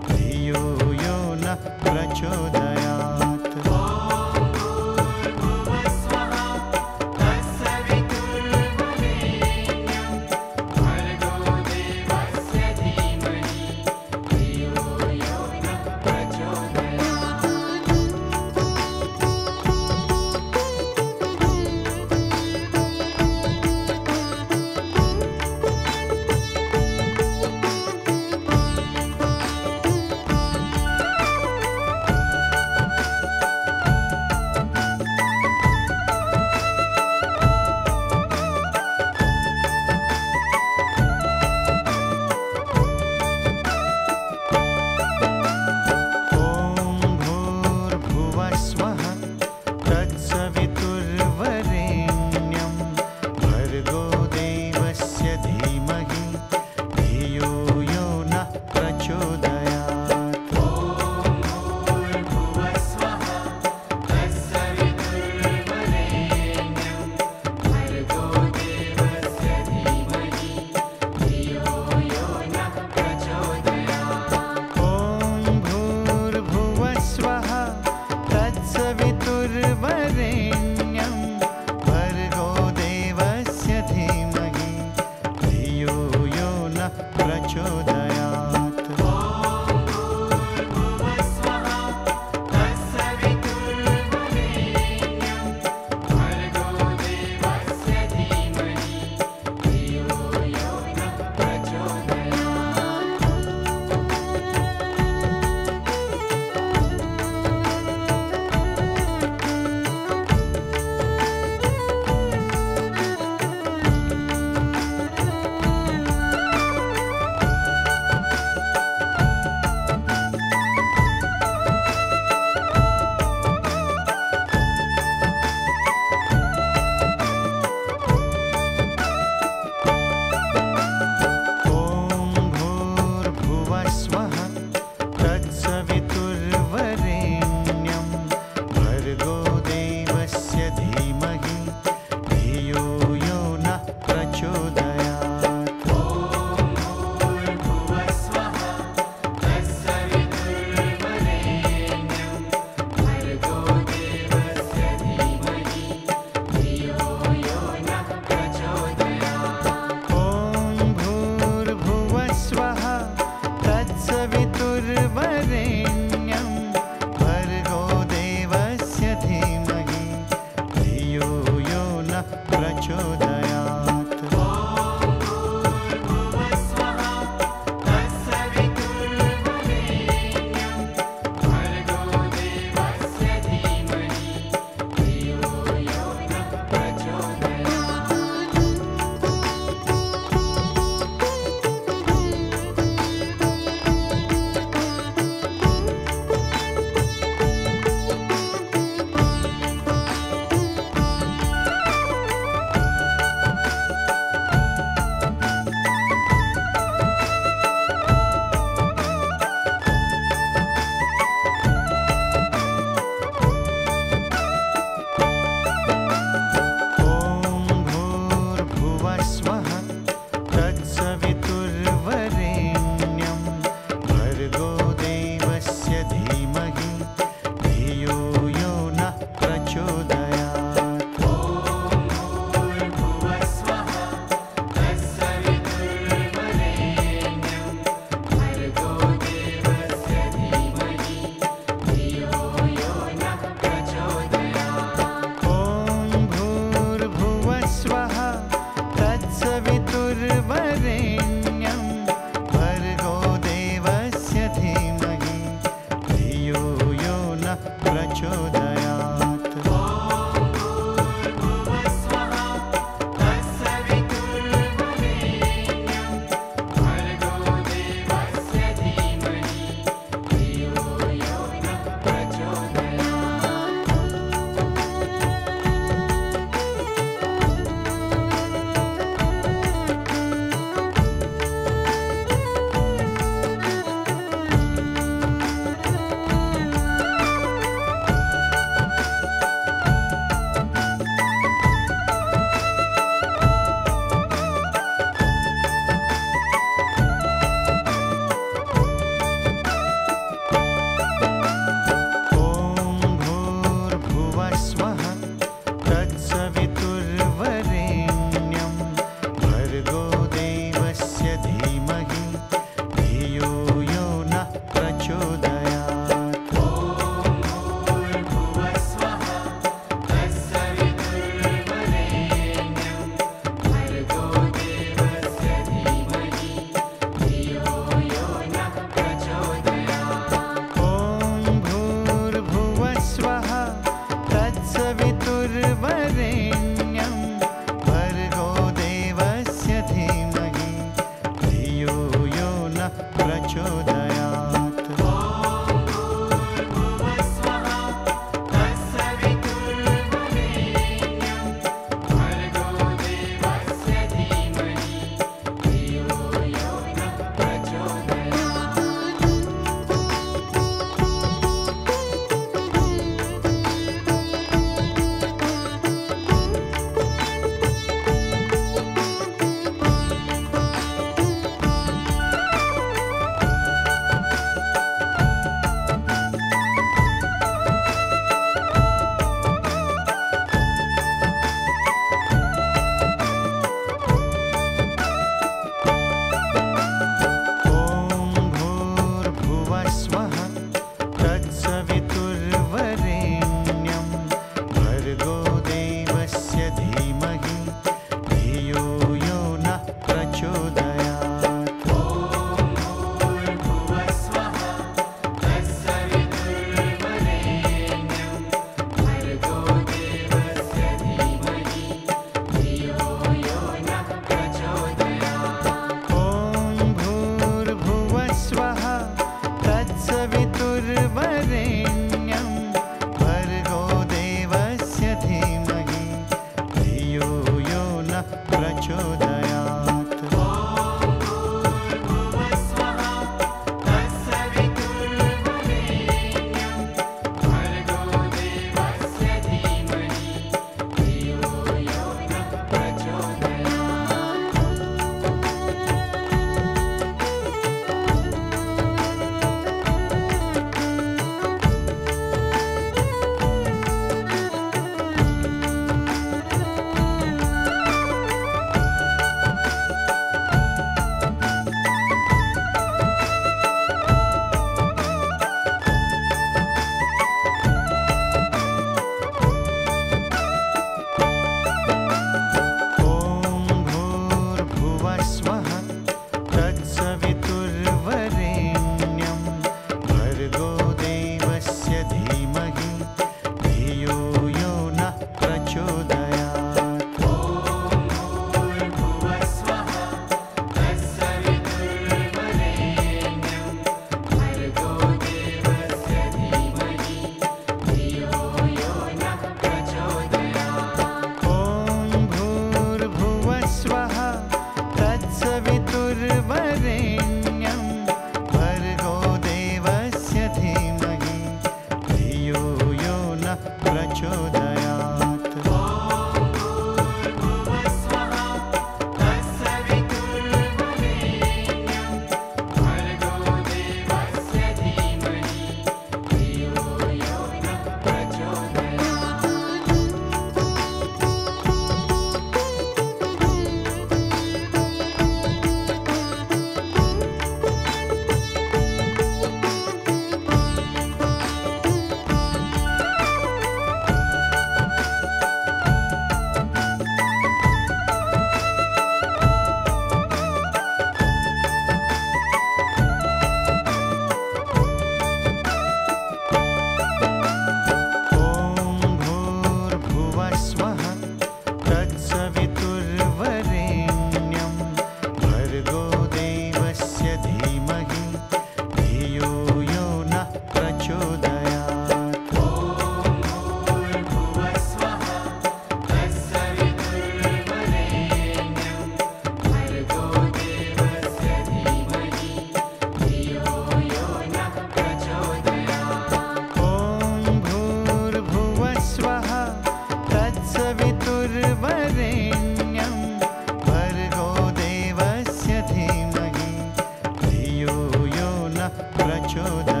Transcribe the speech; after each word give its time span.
प्रचोदयात् 599.31 600.00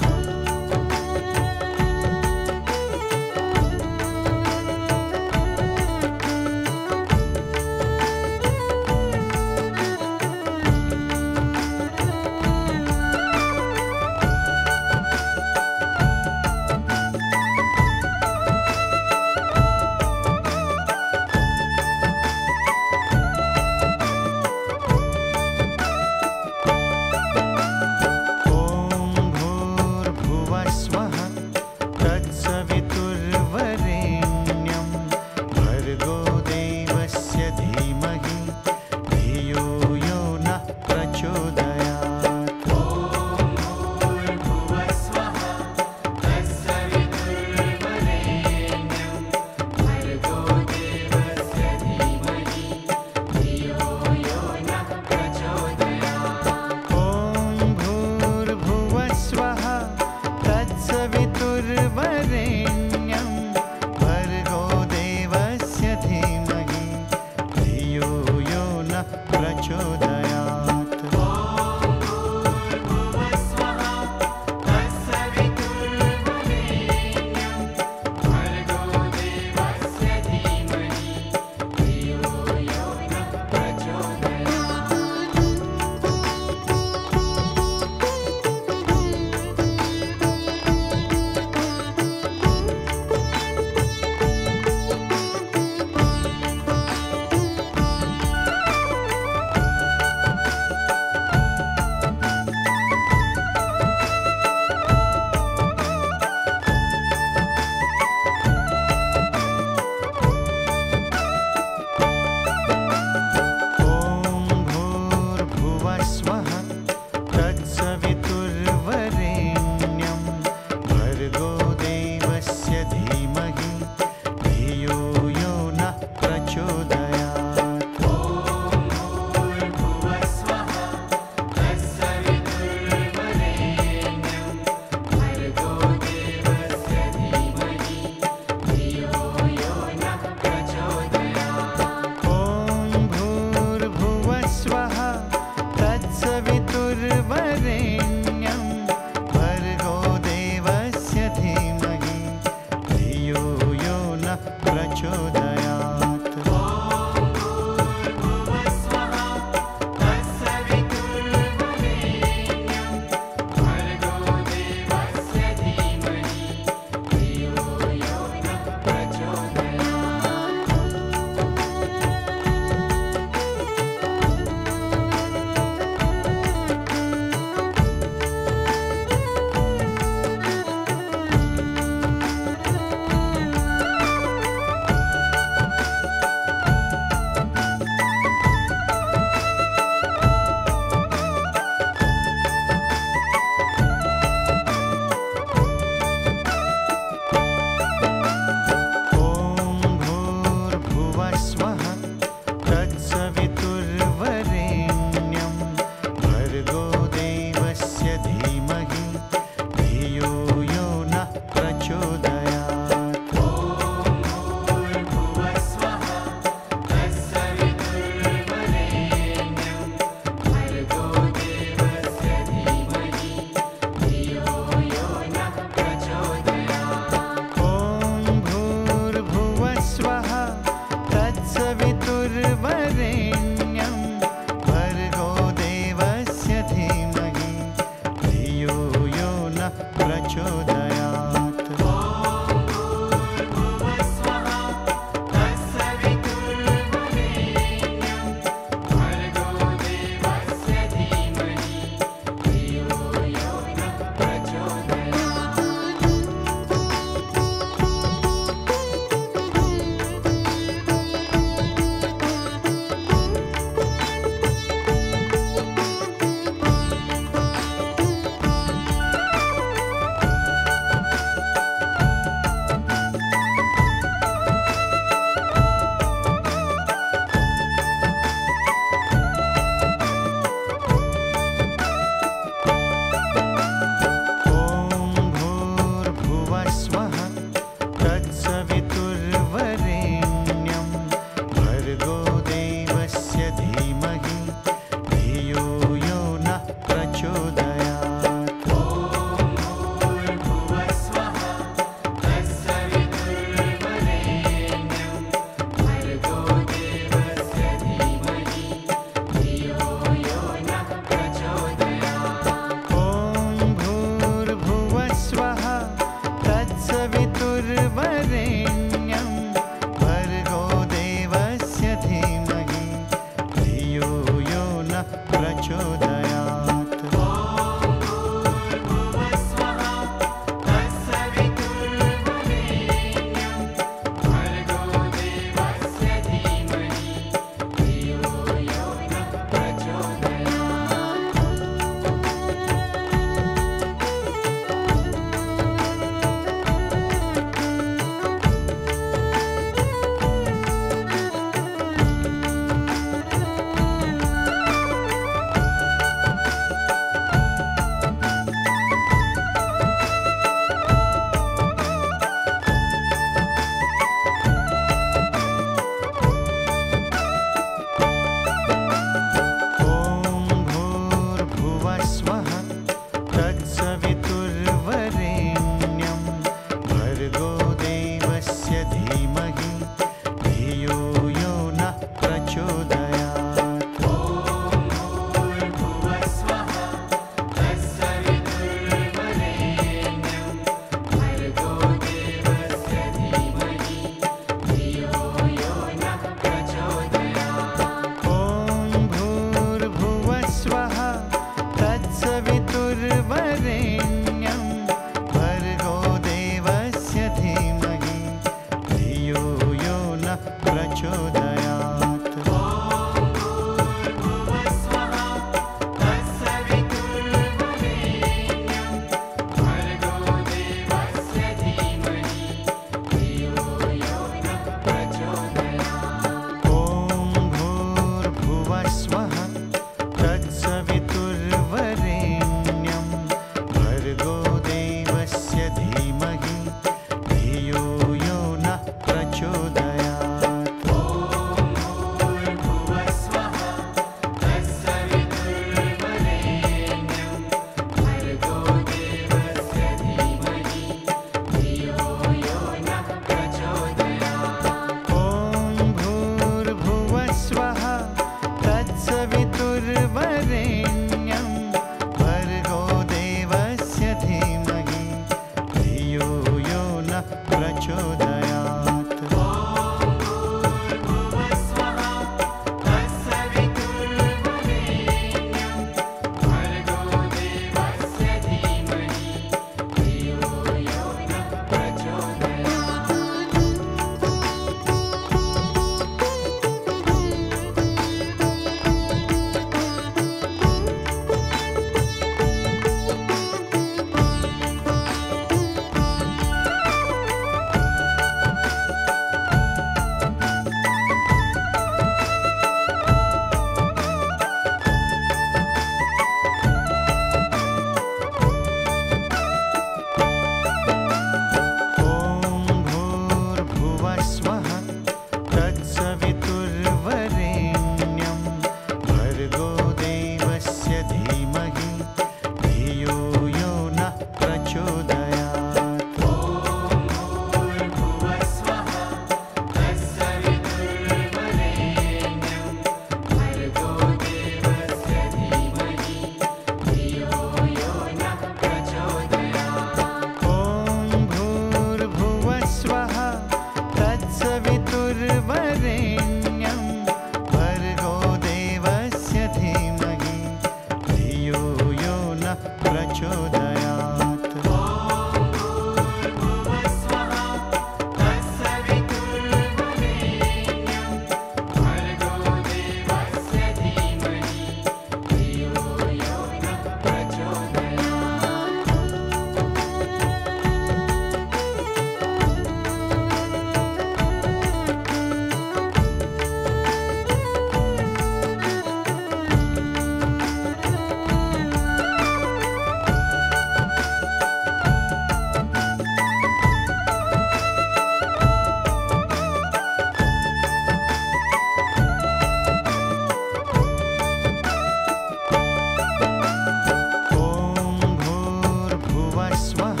vai 599.31 599.55
suar. 599.55 600.00